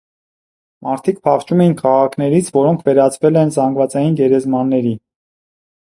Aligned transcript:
Մարդիկ 0.85 1.19
փախչում 1.27 1.61
էին 1.65 1.75
քաղաքներից, 1.83 2.49
որոնք 2.57 2.83
վերածվել 2.89 3.39
են 3.45 3.53
զանգվածային 3.59 4.19
գերեզմանների։ 4.23 4.99